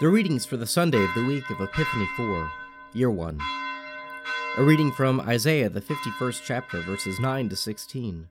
The 0.00 0.08
readings 0.08 0.44
for 0.44 0.56
the 0.56 0.66
Sunday 0.66 1.04
of 1.04 1.14
the 1.14 1.24
week 1.24 1.48
of 1.50 1.60
Epiphany 1.60 2.08
4, 2.16 2.50
Year 2.94 3.12
1. 3.12 3.40
A 4.56 4.62
reading 4.64 4.90
from 4.90 5.20
Isaiah, 5.20 5.68
the 5.68 5.80
51st 5.80 6.42
chapter, 6.44 6.80
verses 6.80 7.20
9 7.20 7.48
to 7.50 7.54
16. 7.54 8.28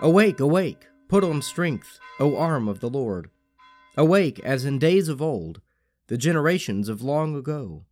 Awake, 0.00 0.40
awake, 0.40 0.88
put 1.06 1.22
on 1.22 1.40
strength, 1.40 2.00
O 2.18 2.36
arm 2.36 2.66
of 2.66 2.80
the 2.80 2.90
Lord. 2.90 3.30
Awake 3.96 4.40
as 4.40 4.64
in 4.64 4.80
days 4.80 5.08
of 5.08 5.22
old, 5.22 5.60
the 6.08 6.18
generations 6.18 6.88
of 6.88 7.00
long 7.00 7.36
ago. 7.36 7.84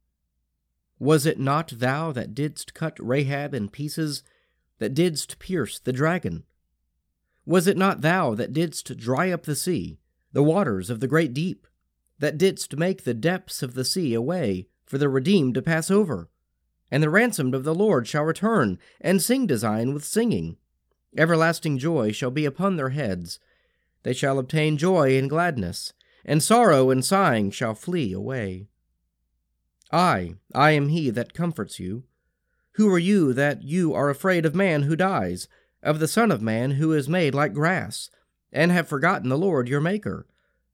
Was 0.99 1.27
it 1.27 1.39
not 1.39 1.79
thou 1.79 2.11
that 2.11 2.35
didst 2.35 2.75
cut 2.75 2.97
Rahab 2.99 3.55
in 3.55 3.69
pieces, 3.69 4.25
that 4.81 4.95
didst 4.95 5.39
pierce 5.39 5.79
the 5.79 5.93
dragon? 5.93 6.43
Was 7.47 7.69
it 7.69 7.77
not 7.77 8.01
thou 8.01 8.35
that 8.35 8.53
didst 8.53 8.97
dry 8.97 9.31
up 9.31 9.45
the 9.45 9.55
sea, 9.55 10.01
the 10.33 10.43
waters 10.43 10.91
of 10.91 10.99
the 10.99 11.07
great 11.07 11.33
deep? 11.33 11.69
That 12.23 12.39
didst 12.39 12.77
make 12.77 13.03
the 13.03 13.15
depths 13.15 13.65
of 13.65 13.75
the 13.75 13.85
sea 13.85 14.15
a 14.15 14.23
way 14.23 14.69
for 14.87 14.97
the 14.97 15.09
redeemed 15.09 15.55
to 15.57 15.61
pass 15.61 15.91
over. 15.91 16.29
And 16.89 17.03
the 17.03 17.11
ransomed 17.11 17.53
of 17.53 17.65
the 17.65 17.75
Lord 17.75 18.07
shall 18.07 18.23
return, 18.23 18.79
and 19.01 19.21
sing 19.21 19.49
to 19.49 19.59
Zion 19.59 19.93
with 19.93 20.05
singing. 20.05 20.57
Everlasting 21.17 21.79
joy 21.79 22.13
shall 22.13 22.31
be 22.31 22.45
upon 22.45 22.77
their 22.77 22.91
heads. 22.91 23.41
They 24.05 24.13
shall 24.13 24.39
obtain 24.39 24.77
joy 24.77 25.19
and 25.19 25.29
gladness, 25.29 25.95
and 26.25 26.41
sorrow 26.41 26.91
and 26.91 27.05
sighing 27.05 27.51
shall 27.51 27.75
flee 27.75 28.13
away. 28.13 28.69
I, 29.91 30.37
I 30.55 30.71
am 30.71 30.91
he 30.91 31.11
that 31.11 31.35
comforts 31.35 31.81
you. 31.81 32.05
Who 32.75 32.89
are 32.95 33.01
you 33.01 33.33
that 33.33 33.65
you 33.65 33.95
are 33.95 34.09
afraid 34.09 34.47
of 34.47 34.55
man 34.55 34.85
who 34.85 34.95
dies, 34.95 35.49
of 35.83 35.99
the 35.99 36.07
Son 36.07 36.31
of 36.31 36.41
Man 36.41 36.73
who 36.73 36.93
is 36.93 37.09
made 37.09 37.35
like 37.35 37.53
grass, 37.53 38.11
and 38.53 38.71
have 38.71 38.87
forgotten 38.87 39.29
the 39.29 39.37
Lord 39.37 39.69
your 39.69 39.81
Maker? 39.81 40.29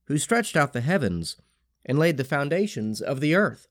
who 0.08 0.16
stretched 0.16 0.56
out 0.56 0.72
the 0.72 0.80
heavens 0.80 1.36
and 1.84 1.98
laid 1.98 2.16
the 2.16 2.24
foundations 2.24 3.00
of 3.00 3.20
the 3.20 3.34
earth, 3.34 3.68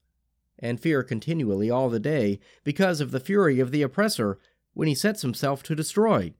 and 0.58 0.80
fear 0.80 1.02
continually 1.02 1.70
all 1.70 1.88
the 1.88 2.00
day 2.00 2.40
because 2.64 3.00
of 3.00 3.10
the 3.10 3.20
fury 3.20 3.60
of 3.60 3.70
the 3.70 3.82
oppressor 3.82 4.38
when 4.74 4.88
he 4.88 4.94
sets 4.94 5.22
himself 5.22 5.62
to 5.62 5.74
destroy. 5.74 6.32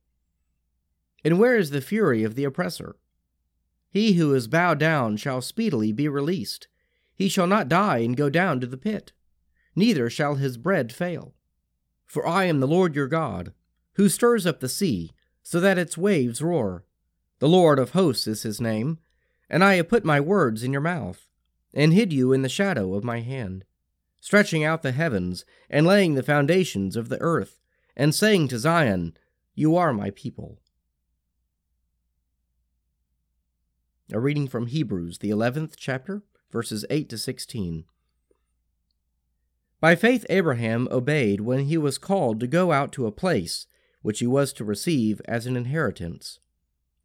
And 1.25 1.39
where 1.39 1.57
is 1.57 1.71
the 1.71 1.81
fury 1.81 2.25
of 2.25 2.35
the 2.35 2.45
oppressor? 2.45 2.97
He 3.91 4.15
who 4.15 4.35
is 4.35 4.49
bowed 4.49 4.79
down 4.79 5.17
shall 5.17 5.41
speedily 5.41 5.93
be 5.93 6.09
released. 6.09 6.69
He 7.15 7.29
shall 7.29 7.47
not 7.47 7.69
die 7.69 7.99
and 7.99 8.17
go 8.17 8.29
down 8.31 8.61
to 8.61 8.67
the 8.67 8.77
pit, 8.77 9.13
neither 9.75 10.09
shall 10.11 10.37
his 10.37 10.57
bread 10.57 10.93
fail. 10.93 11.35
For 12.07 12.27
I 12.27 12.45
am 12.45 12.61
the 12.61 12.69
Lord 12.69 12.95
your 12.95 13.09
God, 13.09 13.53
who 13.95 14.09
stirs 14.09 14.47
up 14.47 14.61
the 14.61 14.69
sea, 14.69 15.13
so 15.43 15.61
that 15.61 15.79
its 15.79 15.99
waves 15.99 16.41
roar. 16.41 16.85
The 17.39 17.49
Lord 17.49 17.79
of 17.79 17.91
hosts 17.91 18.27
is 18.27 18.43
his 18.43 18.61
name 18.61 18.99
and 19.51 19.65
I 19.65 19.75
have 19.77 19.89
put 19.89 20.05
my 20.05 20.21
words 20.21 20.63
in 20.63 20.73
your 20.73 20.83
mouth, 20.83 21.28
and 21.75 21.93
hid 21.93 22.13
you 22.13 22.33
in 22.33 22.43
the 22.43 22.49
shadow 22.49 22.95
of 22.95 23.05
my 23.05 23.21
hand, 23.21 23.65
stretching 24.21 24.65
out 24.65 24.83
the 24.83 24.93
heavens, 24.93 25.45
and 25.69 25.87
laying 25.87 26.15
the 26.15 26.23
foundations 26.23 26.97
of 26.97 27.09
the 27.09 27.21
earth, 27.21 27.61
and 27.97 28.15
saying 28.15 28.49
to 28.49 28.59
Zion, 28.59 29.17
You 29.55 29.77
are 29.77 29.93
my 29.93 30.11
people. 30.11 30.59
A 34.13 34.19
reading 34.19 34.49
from 34.49 34.67
Hebrews, 34.67 35.19
the 35.19 35.31
11th 35.31 35.75
chapter, 35.77 36.23
verses 36.51 36.85
8 36.89 37.09
to 37.11 37.19
16. 37.19 37.85
By 39.81 39.95
faith, 39.95 40.25
Abraham 40.29 40.89
obeyed 40.91 41.43
when 41.43 41.67
he 41.67 41.79
was 41.79 41.99
called 41.99 42.41
to 42.41 42.47
go 42.47 42.73
out 42.73 42.91
to 42.93 43.07
a 43.07 43.13
place 43.13 43.67
which 44.03 44.21
he 44.21 44.27
was 44.27 44.53
to 44.55 44.65
receive 44.65 45.21
as 45.27 45.47
an 45.47 45.57
inheritance. 45.57 46.41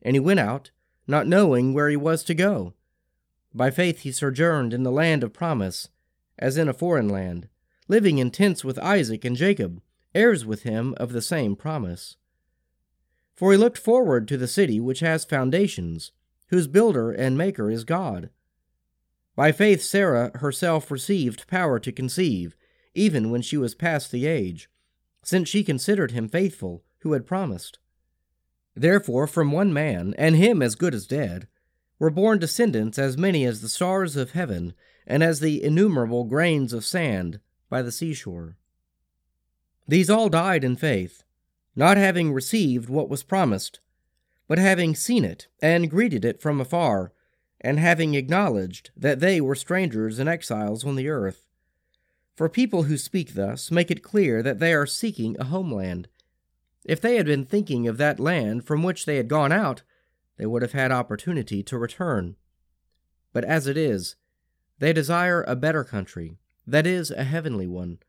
And 0.02 0.16
he 0.16 0.19
went 0.19 0.39
out 0.39 0.72
not 1.08 1.28
knowing 1.28 1.73
where 1.73 1.89
he 1.89 1.97
was 1.97 2.23
to 2.23 2.34
go. 2.34 2.73
By 3.53 3.69
faith 3.69 4.00
he 4.00 4.12
sojourned 4.12 4.74
in 4.74 4.84
the 4.84 4.91
land 4.91 5.24
of 5.24 5.34
promise, 5.34 5.90
as 6.40 6.58
in 6.58 6.68
a 6.68 6.74
foreign 6.74 7.08
land, 7.08 7.47
living 7.88 8.18
in 8.18 8.31
tents 8.31 8.64
with 8.64 8.80
Isaac 8.80 9.24
and 9.24 9.36
Jacob, 9.36 9.81
heirs 10.16 10.46
with 10.46 10.64
him 10.64 10.94
of 10.97 11.12
the 11.12 11.22
same 11.22 11.56
promise. 11.56 12.18
For 13.36 13.52
he 13.52 13.58
looked 13.58 13.78
forward 13.78 14.28
to 14.28 14.38
the 14.38 14.47
city 14.47 14.80
which 14.80 15.02
has 15.02 15.25
foundations, 15.25 16.12
whose 16.47 16.68
builder 16.68 17.12
and 17.12 17.38
maker 17.38 17.69
is 17.69 17.84
God. 17.84 18.30
By 19.36 19.52
faith 19.52 19.81
Sarah 19.81 20.31
herself 20.35 20.91
received 20.91 21.47
power 21.47 21.80
to 21.80 21.91
conceive, 21.91 22.56
even 22.94 23.31
when 23.31 23.41
she 23.41 23.58
was 23.58 23.74
past 23.74 24.12
the 24.12 24.28
age, 24.28 24.70
since 25.24 25.50
she 25.50 25.64
considered 25.64 26.12
him 26.12 26.28
faithful 26.28 26.84
who 27.00 27.14
had 27.14 27.25
promised. 27.25 27.80
Therefore, 28.75 29.28
from 29.28 29.52
one 29.52 29.74
man, 29.74 30.14
and 30.18 30.35
him 30.35 30.62
as 30.62 30.75
good 30.75 30.94
as 30.94 31.08
dead, 31.08 31.47
were 31.99 32.09
born 32.09 32.39
descendants 32.39 32.97
as 32.97 33.17
many 33.17 33.45
as 33.45 33.61
the 33.61 33.69
stars 33.69 34.15
of 34.15 34.31
heaven, 34.31 34.73
and 35.05 35.23
as 35.23 35.39
the 35.39 35.63
innumerable 35.63 36.23
grains 36.23 36.73
of 36.73 36.85
sand 36.85 37.39
by 37.69 37.81
the 37.81 37.91
seashore. 37.91 38.55
These 39.87 40.09
all 40.09 40.29
died 40.29 40.63
in 40.63 40.75
faith, 40.75 41.23
not 41.75 41.97
having 41.97 42.31
received 42.31 42.89
what 42.89 43.09
was 43.09 43.23
promised, 43.23 43.79
but 44.47 44.57
having 44.57 44.95
seen 44.95 45.25
it, 45.25 45.47
and 45.61 45.89
greeted 45.89 46.23
it 46.23 46.41
from 46.41 46.61
afar, 46.61 47.11
and 47.61 47.79
having 47.79 48.13
acknowledged 48.13 48.91
that 48.95 49.19
they 49.19 49.39
were 49.39 49.55
strangers 49.55 50.19
and 50.19 50.29
exiles 50.29 50.85
on 50.85 50.95
the 50.95 51.09
earth. 51.09 51.47
For 52.35 52.49
people 52.49 52.83
who 52.83 52.97
speak 52.97 53.35
thus 53.35 53.71
make 53.71 53.91
it 53.91 54.03
clear 54.03 54.41
that 54.41 54.59
they 54.59 54.73
are 54.73 54.85
seeking 54.85 55.35
a 55.39 55.45
homeland. 55.45 56.07
If 56.83 56.99
they 56.99 57.15
had 57.15 57.25
been 57.25 57.45
thinking 57.45 57.87
of 57.87 57.97
that 57.97 58.19
land 58.19 58.65
from 58.65 58.83
which 58.83 59.05
they 59.05 59.17
had 59.17 59.27
gone 59.27 59.51
out, 59.51 59.83
they 60.38 60.45
would 60.45 60.61
have 60.61 60.71
had 60.71 60.91
opportunity 60.91 61.63
to 61.63 61.77
return. 61.77 62.35
But 63.31 63.45
as 63.45 63.67
it 63.67 63.77
is, 63.77 64.16
they 64.79 64.94
desire 64.94 65.44
a 65.44 65.55
better 65.55 65.83
country, 65.83 66.38
that 66.66 66.88
is, 66.88 67.11
a 67.11 67.23
heavenly 67.23 67.67
one. 67.67 67.99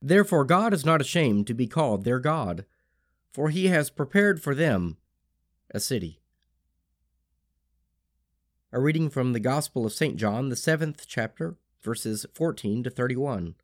Therefore, 0.00 0.44
God 0.44 0.72
is 0.72 0.84
not 0.84 1.00
ashamed 1.00 1.46
to 1.46 1.54
be 1.54 1.66
called 1.66 2.04
their 2.04 2.18
God, 2.18 2.64
for 3.32 3.50
he 3.50 3.68
has 3.68 3.90
prepared 3.90 4.42
for 4.42 4.54
them 4.54 4.96
a 5.70 5.80
city. 5.80 6.20
A 8.72 8.80
reading 8.80 9.10
from 9.10 9.32
the 9.32 9.40
Gospel 9.40 9.86
of 9.86 9.92
St. 9.92 10.16
John, 10.16 10.48
the 10.48 10.56
seventh 10.56 11.06
chapter, 11.06 11.56
verses 11.82 12.26
14 12.34 12.82
to 12.84 12.90
31. 12.90 13.54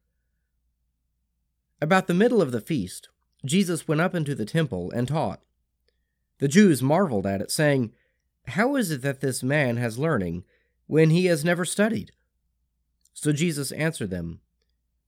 About 1.81 2.07
the 2.07 2.15
middle 2.15 2.41
of 2.41 2.53
the 2.53 2.61
feast, 2.61 3.09
Jesus 3.45 3.89
went 3.89 4.01
up 4.01 4.15
into 4.15 4.35
the 4.35 4.45
temple 4.45 4.91
and 4.93 5.09
taught. 5.09 5.41
The 6.43 6.49
Jews 6.49 6.83
marveled 6.83 7.25
at 7.25 7.41
it, 7.41 7.53
saying, 7.53 7.93
How 8.49 8.75
is 8.75 8.91
it 8.91 9.03
that 9.03 9.21
this 9.21 9.45
man 9.45 9.77
has 9.77 9.97
learning 9.97 10.43
when 10.89 11.11
he 11.11 11.27
has 11.27 11.45
never 11.45 11.65
studied? 11.65 12.11
So 13.15 13.31
Jesus 13.31 13.71
answered 13.71 14.11
them, 14.11 14.41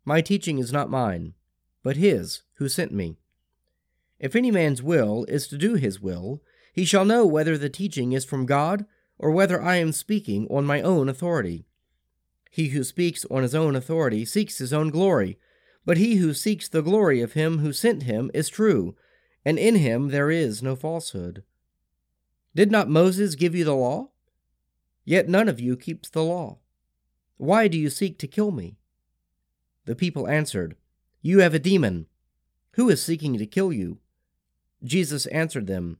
My 0.04 0.20
teaching 0.20 0.58
is 0.58 0.72
not 0.72 0.88
mine, 0.88 1.34
but 1.82 1.96
his 1.96 2.42
who 2.58 2.68
sent 2.68 2.92
me. 2.92 3.16
If 4.20 4.36
any 4.36 4.52
man's 4.52 4.80
will 4.80 5.24
is 5.24 5.48
to 5.48 5.58
do 5.58 5.74
his 5.74 6.00
will, 6.00 6.40
he 6.72 6.84
shall 6.84 7.04
know 7.04 7.26
whether 7.26 7.58
the 7.58 7.68
teaching 7.68 8.12
is 8.12 8.24
from 8.24 8.46
God 8.46 8.86
or 9.18 9.32
whether 9.32 9.60
I 9.60 9.78
am 9.78 9.90
speaking 9.90 10.46
on 10.52 10.64
my 10.64 10.82
own 10.82 11.08
authority. 11.08 11.66
He 12.48 12.68
who 12.68 12.84
speaks 12.84 13.26
on 13.28 13.42
his 13.42 13.56
own 13.56 13.74
authority 13.74 14.24
seeks 14.24 14.58
his 14.58 14.72
own 14.72 14.90
glory 14.90 15.36
but 15.84 15.96
he 15.96 16.16
who 16.16 16.32
seeks 16.32 16.68
the 16.68 16.82
glory 16.82 17.20
of 17.20 17.34
him 17.34 17.58
who 17.58 17.72
sent 17.72 18.04
him 18.04 18.30
is 18.32 18.48
true, 18.48 18.94
and 19.44 19.58
in 19.58 19.76
him 19.76 20.08
there 20.08 20.30
is 20.30 20.62
no 20.62 20.76
falsehood. 20.76 21.42
Did 22.54 22.70
not 22.70 22.88
Moses 22.88 23.34
give 23.34 23.54
you 23.54 23.64
the 23.64 23.74
law? 23.74 24.10
Yet 25.04 25.28
none 25.28 25.48
of 25.48 25.60
you 25.60 25.76
keeps 25.76 26.08
the 26.08 26.22
law. 26.22 26.58
Why 27.36 27.68
do 27.68 27.78
you 27.78 27.90
seek 27.90 28.18
to 28.18 28.26
kill 28.26 28.52
me? 28.52 28.76
The 29.84 29.94
people 29.94 30.28
answered, 30.28 30.76
You 31.20 31.40
have 31.40 31.54
a 31.54 31.58
demon. 31.58 32.06
Who 32.72 32.88
is 32.88 33.02
seeking 33.02 33.36
to 33.38 33.46
kill 33.46 33.72
you? 33.72 33.98
Jesus 34.82 35.26
answered 35.26 35.66
them, 35.66 35.98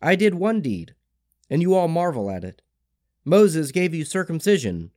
I 0.00 0.16
did 0.16 0.34
one 0.34 0.60
deed, 0.60 0.94
and 1.48 1.62
you 1.62 1.74
all 1.74 1.88
marvel 1.88 2.30
at 2.30 2.44
it. 2.44 2.62
Moses 3.24 3.72
gave 3.72 3.94
you 3.94 4.04
circumcision, 4.04 4.90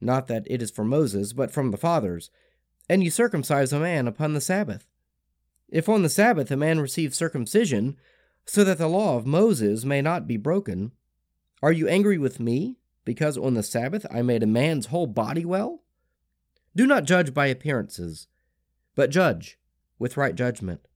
not 0.00 0.26
that 0.28 0.44
it 0.46 0.62
is 0.62 0.70
from 0.70 0.88
Moses, 0.88 1.32
but 1.32 1.50
from 1.50 1.70
the 1.70 1.76
fathers 1.76 2.30
and 2.88 3.02
you 3.02 3.10
circumcise 3.10 3.72
a 3.72 3.80
man 3.80 4.06
upon 4.06 4.34
the 4.34 4.40
Sabbath. 4.40 4.86
If 5.68 5.88
on 5.88 6.02
the 6.02 6.08
Sabbath 6.08 6.50
a 6.50 6.56
man 6.56 6.80
receives 6.80 7.16
circumcision, 7.16 7.96
so 8.46 8.64
that 8.64 8.78
the 8.78 8.88
law 8.88 9.16
of 9.16 9.26
Moses 9.26 9.84
may 9.84 10.02
not 10.02 10.26
be 10.26 10.36
broken, 10.36 10.92
are 11.62 11.72
you 11.72 11.88
angry 11.88 12.18
with 12.18 12.38
me, 12.38 12.76
because 13.04 13.38
on 13.38 13.54
the 13.54 13.62
Sabbath 13.62 14.06
I 14.10 14.22
made 14.22 14.42
a 14.42 14.46
man's 14.46 14.86
whole 14.86 15.06
body 15.06 15.44
well? 15.44 15.82
Do 16.76 16.86
not 16.86 17.04
judge 17.04 17.32
by 17.32 17.46
appearances, 17.46 18.26
but 18.94 19.10
judge 19.10 19.58
with 19.98 20.16
right 20.16 20.34
judgment. 20.34 20.86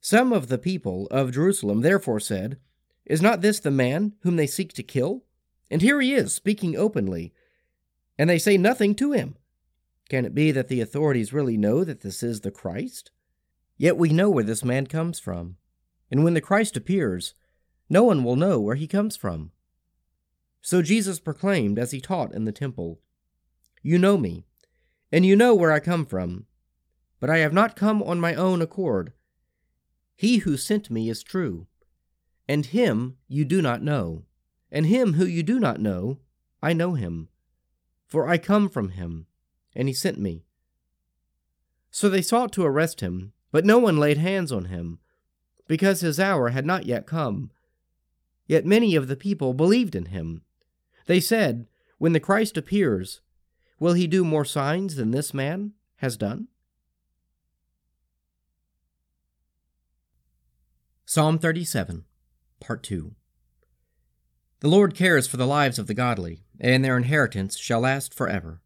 Some 0.00 0.32
of 0.32 0.48
the 0.48 0.58
people 0.58 1.06
of 1.10 1.32
Jerusalem 1.32 1.82
therefore 1.82 2.20
said, 2.20 2.58
Is 3.04 3.20
not 3.20 3.42
this 3.42 3.60
the 3.60 3.70
man 3.70 4.14
whom 4.22 4.36
they 4.36 4.46
seek 4.46 4.72
to 4.74 4.82
kill? 4.82 5.24
And 5.70 5.82
here 5.82 6.00
he 6.00 6.14
is, 6.14 6.34
speaking 6.34 6.76
openly, 6.76 7.32
and 8.18 8.28
they 8.28 8.38
say 8.38 8.56
nothing 8.56 8.94
to 8.96 9.12
him. 9.12 9.36
Can 10.10 10.24
it 10.24 10.34
be 10.34 10.50
that 10.50 10.66
the 10.66 10.80
authorities 10.80 11.32
really 11.32 11.56
know 11.56 11.84
that 11.84 12.00
this 12.00 12.24
is 12.24 12.40
the 12.40 12.50
Christ? 12.50 13.12
Yet 13.78 13.96
we 13.96 14.10
know 14.10 14.28
where 14.28 14.42
this 14.42 14.64
man 14.64 14.88
comes 14.88 15.20
from, 15.20 15.56
and 16.10 16.24
when 16.24 16.34
the 16.34 16.40
Christ 16.40 16.76
appears, 16.76 17.34
no 17.88 18.02
one 18.02 18.24
will 18.24 18.34
know 18.34 18.58
where 18.58 18.74
he 18.74 18.88
comes 18.88 19.16
from. 19.16 19.52
So 20.60 20.82
Jesus 20.82 21.20
proclaimed 21.20 21.78
as 21.78 21.92
he 21.92 22.00
taught 22.00 22.34
in 22.34 22.44
the 22.44 22.50
temple 22.50 23.00
You 23.82 23.98
know 23.98 24.18
me, 24.18 24.42
and 25.12 25.24
you 25.24 25.36
know 25.36 25.54
where 25.54 25.70
I 25.70 25.78
come 25.78 26.04
from, 26.04 26.46
but 27.20 27.30
I 27.30 27.38
have 27.38 27.52
not 27.52 27.76
come 27.76 28.02
on 28.02 28.18
my 28.18 28.34
own 28.34 28.60
accord. 28.60 29.12
He 30.16 30.38
who 30.38 30.56
sent 30.56 30.90
me 30.90 31.08
is 31.08 31.22
true, 31.22 31.68
and 32.48 32.66
him 32.66 33.16
you 33.28 33.44
do 33.44 33.62
not 33.62 33.80
know, 33.80 34.24
and 34.72 34.86
him 34.86 35.12
who 35.12 35.24
you 35.24 35.44
do 35.44 35.60
not 35.60 35.80
know, 35.80 36.18
I 36.60 36.72
know 36.72 36.94
him, 36.94 37.28
for 38.08 38.28
I 38.28 38.36
come 38.36 38.68
from 38.68 38.90
him, 38.90 39.26
and 39.74 39.88
he 39.88 39.94
sent 39.94 40.18
me. 40.18 40.44
So 41.90 42.08
they 42.08 42.22
sought 42.22 42.52
to 42.52 42.64
arrest 42.64 43.00
him, 43.00 43.32
but 43.50 43.64
no 43.64 43.78
one 43.78 43.96
laid 43.96 44.18
hands 44.18 44.52
on 44.52 44.66
him, 44.66 44.98
because 45.66 46.00
his 46.00 46.20
hour 46.20 46.50
had 46.50 46.66
not 46.66 46.86
yet 46.86 47.06
come. 47.06 47.50
Yet 48.46 48.66
many 48.66 48.96
of 48.96 49.08
the 49.08 49.16
people 49.16 49.54
believed 49.54 49.94
in 49.94 50.06
him. 50.06 50.42
They 51.06 51.20
said, 51.20 51.66
When 51.98 52.12
the 52.12 52.20
Christ 52.20 52.56
appears, 52.56 53.20
will 53.78 53.94
he 53.94 54.06
do 54.06 54.24
more 54.24 54.44
signs 54.44 54.96
than 54.96 55.10
this 55.10 55.34
man 55.34 55.72
has 55.96 56.16
done? 56.16 56.48
Psalm 61.04 61.38
37, 61.38 62.04
Part 62.60 62.84
2 62.84 63.16
The 64.60 64.68
Lord 64.68 64.94
cares 64.94 65.26
for 65.26 65.36
the 65.36 65.46
lives 65.46 65.76
of 65.76 65.88
the 65.88 65.94
godly, 65.94 66.44
and 66.60 66.84
their 66.84 66.96
inheritance 66.96 67.58
shall 67.58 67.80
last 67.80 68.14
forever. 68.14 68.60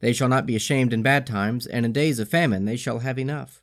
They 0.00 0.12
shall 0.12 0.28
not 0.28 0.46
be 0.46 0.56
ashamed 0.56 0.92
in 0.92 1.02
bad 1.02 1.26
times, 1.26 1.66
and 1.66 1.86
in 1.86 1.92
days 1.92 2.18
of 2.18 2.28
famine 2.28 2.64
they 2.64 2.76
shall 2.76 3.00
have 3.00 3.18
enough. 3.18 3.62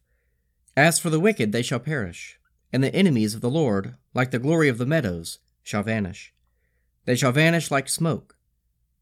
As 0.75 0.99
for 0.99 1.09
the 1.09 1.19
wicked, 1.19 1.51
they 1.51 1.61
shall 1.61 1.79
perish, 1.79 2.39
and 2.71 2.83
the 2.83 2.93
enemies 2.95 3.35
of 3.35 3.41
the 3.41 3.49
Lord, 3.49 3.95
like 4.13 4.31
the 4.31 4.39
glory 4.39 4.69
of 4.69 4.77
the 4.77 4.85
meadows, 4.85 5.39
shall 5.61 5.83
vanish. 5.83 6.33
They 7.05 7.15
shall 7.15 7.31
vanish 7.31 7.69
like 7.69 7.87
smoke. 7.87 8.35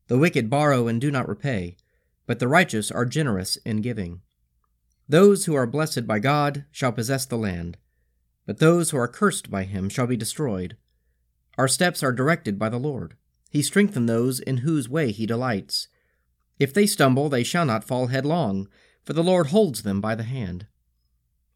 The 0.07 0.17
wicked 0.17 0.49
borrow 0.49 0.87
and 0.87 0.99
do 0.99 1.09
not 1.09 1.29
repay, 1.29 1.77
but 2.25 2.39
the 2.39 2.47
righteous 2.47 2.91
are 2.91 3.05
generous 3.05 3.55
in 3.57 3.81
giving. 3.81 4.21
Those 5.07 5.45
who 5.45 5.55
are 5.55 5.67
blessed 5.67 6.05
by 6.05 6.19
God 6.19 6.65
shall 6.71 6.91
possess 6.91 7.25
the 7.25 7.37
land, 7.37 7.77
but 8.45 8.59
those 8.59 8.89
who 8.89 8.97
are 8.97 9.07
cursed 9.07 9.49
by 9.49 9.63
him 9.63 9.87
shall 9.87 10.07
be 10.07 10.17
destroyed. 10.17 10.75
Our 11.57 11.67
steps 11.67 12.03
are 12.03 12.11
directed 12.11 12.57
by 12.57 12.69
the 12.69 12.79
Lord. 12.79 13.15
He 13.49 13.61
strengthens 13.61 14.07
those 14.07 14.39
in 14.39 14.57
whose 14.57 14.89
way 14.89 15.11
he 15.11 15.25
delights. 15.25 15.87
If 16.61 16.75
they 16.75 16.85
stumble, 16.85 17.27
they 17.27 17.43
shall 17.43 17.65
not 17.65 17.83
fall 17.83 18.05
headlong, 18.05 18.67
for 19.03 19.13
the 19.13 19.23
Lord 19.23 19.47
holds 19.47 19.81
them 19.81 19.99
by 19.99 20.13
the 20.13 20.21
hand. 20.21 20.67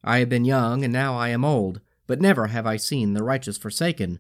I 0.04 0.18
have 0.18 0.30
been 0.30 0.46
young, 0.46 0.84
and 0.84 0.92
now 0.92 1.16
I 1.16 1.30
am 1.30 1.46
old, 1.46 1.80
but 2.08 2.20
never 2.20 2.48
have 2.48 2.66
I 2.66 2.78
seen 2.78 3.14
the 3.14 3.22
righteous 3.22 3.56
forsaken, 3.56 4.18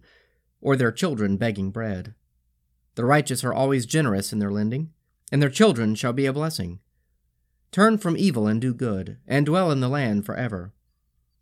or 0.61 0.75
their 0.75 0.91
children 0.91 1.37
begging 1.37 1.71
bread. 1.71 2.13
The 2.93 3.03
righteous 3.03 3.43
are 3.43 3.51
always 3.51 3.87
generous 3.87 4.31
in 4.31 4.37
their 4.37 4.51
lending, 4.51 4.91
and 5.31 5.41
their 5.41 5.49
children 5.49 5.95
shall 5.95 6.13
be 6.13 6.27
a 6.27 6.33
blessing. 6.33 6.77
Turn 7.71 7.97
from 7.97 8.15
evil 8.15 8.45
and 8.45 8.61
do 8.61 8.71
good, 8.71 9.17
and 9.25 9.47
dwell 9.47 9.71
in 9.71 9.79
the 9.79 9.89
land 9.89 10.23
for 10.23 10.35
ever. 10.35 10.71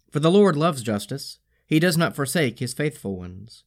For 0.10 0.22
the 0.22 0.32
Lord 0.32 0.56
loves 0.56 0.82
justice, 0.82 1.40
he 1.68 1.82
does 1.82 1.98
not 1.98 2.16
forsake 2.16 2.60
his 2.60 2.74
faithful 2.74 3.18
ones. 3.18 3.66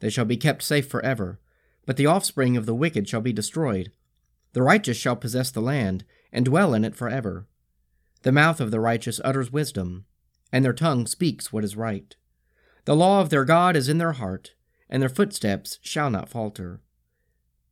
They 0.00 0.10
shall 0.10 0.24
be 0.24 0.36
kept 0.36 0.64
safe 0.64 0.88
for 0.88 1.04
ever, 1.04 1.38
but 1.86 1.96
the 1.96 2.06
offspring 2.06 2.56
of 2.56 2.66
the 2.66 2.74
wicked 2.74 3.08
shall 3.08 3.20
be 3.20 3.32
destroyed. 3.32 3.92
The 4.54 4.62
righteous 4.62 4.96
shall 4.96 5.16
possess 5.16 5.50
the 5.50 5.60
land, 5.60 6.04
and 6.32 6.44
dwell 6.44 6.74
in 6.74 6.84
it 6.84 6.94
forever. 6.94 7.46
The 8.22 8.32
mouth 8.32 8.60
of 8.60 8.70
the 8.70 8.80
righteous 8.80 9.20
utters 9.24 9.52
wisdom, 9.52 10.06
and 10.52 10.64
their 10.64 10.72
tongue 10.72 11.06
speaks 11.06 11.52
what 11.52 11.64
is 11.64 11.76
right. 11.76 12.14
The 12.84 12.94
law 12.94 13.20
of 13.20 13.30
their 13.30 13.44
God 13.44 13.76
is 13.76 13.88
in 13.88 13.98
their 13.98 14.12
heart, 14.12 14.52
and 14.88 15.02
their 15.02 15.08
footsteps 15.08 15.78
shall 15.82 16.08
not 16.08 16.28
falter. 16.28 16.80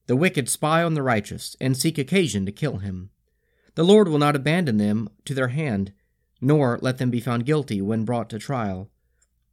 The 0.08 0.17
wicked 0.17 0.49
spy 0.49 0.82
on 0.82 0.94
the 0.94 1.02
righteous, 1.05 1.56
and 1.61 1.76
seek 1.76 1.99
occasion 1.99 2.44
to 2.46 2.52
kill 2.52 2.79
him. 2.79 3.11
The 3.76 3.85
Lord 3.85 4.08
will 4.08 4.19
not 4.19 4.35
abandon 4.35 4.78
them 4.78 5.08
to 5.25 5.35
their 5.35 5.49
hand, 5.49 5.93
nor 6.40 6.81
let 6.82 6.99
them 6.99 7.11
be 7.11 7.20
found 7.20 7.46
guilty 7.46 7.81
when 7.81 8.05
brought 8.05 8.28
to 8.31 8.40
trial. 8.40 8.90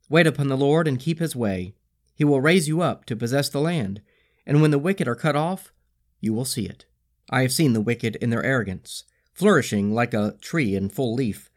Wait 0.10 0.26
upon 0.26 0.48
the 0.48 0.58
Lord 0.58 0.88
and 0.88 1.00
keep 1.00 1.20
his 1.20 1.36
way. 1.36 1.76
He 2.16 2.24
will 2.24 2.42
raise 2.42 2.68
you 2.68 2.82
up 2.82 3.06
to 3.06 3.16
possess 3.16 3.50
the 3.50 3.62
land, 3.62 4.02
and 4.48 4.64
when 4.64 4.72
the 4.72 4.80
wicked 4.80 5.08
are 5.08 5.16
cut 5.16 5.36
off, 5.36 5.72
you 6.20 6.34
will 6.34 6.44
see 6.44 6.66
it. 6.66 6.86
I 7.30 7.42
have 7.42 7.52
seen 7.52 7.74
the 7.74 7.82
wicked 7.82 8.16
in 8.18 8.30
their 8.30 8.44
arrogance, 8.44 9.04
flourishing 9.34 9.94
like 9.94 10.14
a 10.14 10.36
tree 10.42 10.76
in 10.76 10.90
full 10.90 11.14
leaf. 11.14 11.50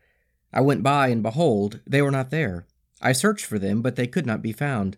I 0.53 0.61
went 0.61 0.83
by, 0.83 1.09
and 1.09 1.23
behold, 1.23 1.81
they 1.87 2.03
were 2.03 2.11
not 2.11 2.31
there. 2.31 2.67
I 3.01 3.13
searched 3.13 3.47
for 3.47 3.59
them, 3.59 3.83
but 3.83 3.97
they 3.97 4.07
could 4.07 4.27
not 4.27 4.43
be 4.43 4.53
found. 4.53 4.97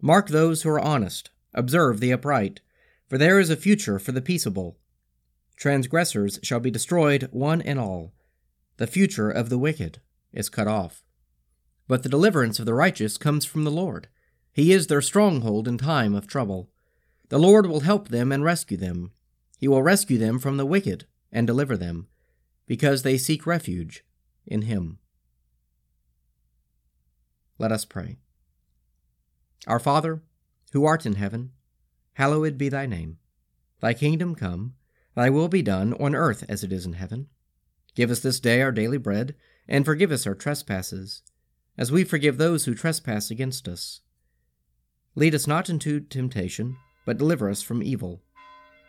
Mark 0.00 0.28
those 0.28 0.62
who 0.62 0.70
are 0.70 0.80
honest, 0.80 1.30
observe 1.52 2.00
the 2.00 2.12
upright, 2.12 2.60
for 3.08 3.18
there 3.18 3.40
is 3.40 3.50
a 3.50 3.56
future 3.56 3.98
for 3.98 4.12
the 4.12 4.22
peaceable. 4.22 4.78
Transgressors 5.56 6.38
shall 6.42 6.60
be 6.60 6.70
destroyed, 6.70 7.28
one 7.32 7.60
and 7.62 7.78
all. 7.78 8.12
The 8.76 8.86
future 8.86 9.30
of 9.30 9.48
the 9.48 9.58
wicked 9.58 10.00
is 10.32 10.48
cut 10.48 10.68
off. 10.68 11.02
But 11.88 12.02
the 12.02 12.08
deliverance 12.08 12.58
of 12.58 12.66
the 12.66 12.74
righteous 12.74 13.16
comes 13.16 13.44
from 13.44 13.64
the 13.64 13.70
Lord. 13.70 14.08
He 14.52 14.72
is 14.72 14.86
their 14.86 15.02
stronghold 15.02 15.66
in 15.66 15.78
time 15.78 16.14
of 16.14 16.26
trouble. 16.26 16.70
The 17.28 17.38
Lord 17.38 17.66
will 17.66 17.80
help 17.80 18.08
them 18.08 18.32
and 18.32 18.44
rescue 18.44 18.76
them. 18.76 19.12
He 19.56 19.68
will 19.68 19.82
rescue 19.82 20.18
them 20.18 20.38
from 20.38 20.56
the 20.56 20.66
wicked 20.66 21.06
and 21.32 21.46
deliver 21.46 21.76
them, 21.76 22.08
because 22.66 23.02
they 23.02 23.16
seek 23.16 23.46
refuge 23.46 24.04
in 24.46 24.62
Him. 24.62 24.98
Let 27.58 27.72
us 27.72 27.84
pray. 27.84 28.18
Our 29.66 29.78
Father, 29.78 30.22
who 30.72 30.84
art 30.84 31.06
in 31.06 31.14
heaven, 31.14 31.52
hallowed 32.14 32.58
be 32.58 32.68
thy 32.68 32.86
name. 32.86 33.18
Thy 33.80 33.94
kingdom 33.94 34.34
come, 34.34 34.74
thy 35.14 35.30
will 35.30 35.48
be 35.48 35.62
done 35.62 35.94
on 35.94 36.14
earth 36.14 36.44
as 36.48 36.62
it 36.62 36.72
is 36.72 36.86
in 36.86 36.94
heaven. 36.94 37.28
Give 37.94 38.10
us 38.10 38.20
this 38.20 38.40
day 38.40 38.60
our 38.60 38.72
daily 38.72 38.98
bread, 38.98 39.34
and 39.66 39.84
forgive 39.84 40.12
us 40.12 40.26
our 40.26 40.34
trespasses, 40.34 41.22
as 41.78 41.90
we 41.90 42.04
forgive 42.04 42.36
those 42.36 42.64
who 42.64 42.74
trespass 42.74 43.30
against 43.30 43.66
us. 43.66 44.02
Lead 45.14 45.34
us 45.34 45.46
not 45.46 45.70
into 45.70 46.00
temptation, 46.00 46.76
but 47.06 47.16
deliver 47.16 47.48
us 47.48 47.62
from 47.62 47.82
evil. 47.82 48.22